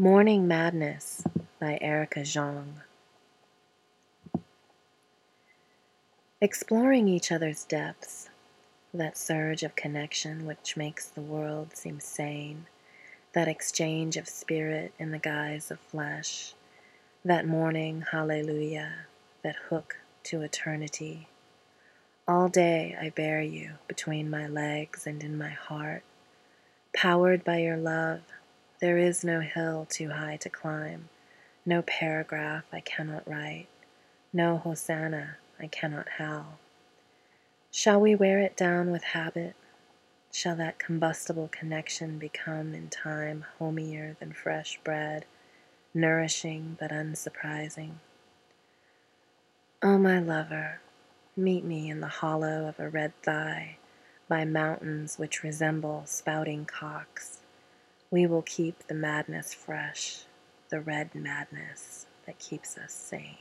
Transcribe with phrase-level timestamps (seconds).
[0.00, 1.24] Morning Madness
[1.58, 2.82] by Erica Jong.
[6.40, 8.30] Exploring each other's depths,
[8.94, 12.66] that surge of connection which makes the world seem sane,
[13.32, 16.54] that exchange of spirit in the guise of flesh,
[17.24, 18.92] that morning hallelujah,
[19.42, 21.26] that hook to eternity.
[22.28, 26.04] All day I bear you between my legs and in my heart,
[26.94, 28.20] powered by your love
[28.80, 31.08] there is no hill too high to climb,
[31.66, 33.66] no paragraph I cannot write,
[34.32, 36.58] no hosanna I cannot howl.
[37.72, 39.54] Shall we wear it down with habit?
[40.32, 45.24] Shall that combustible connection become in time homier than fresh bread,
[45.92, 47.94] nourishing but unsurprising?
[49.82, 50.80] oh, my lover,
[51.36, 53.76] meet me in the hollow of a red thigh,
[54.28, 57.38] by mountains which resemble spouting cocks
[58.10, 60.20] we will keep the madness fresh,
[60.70, 63.36] the red madness that keeps us sane.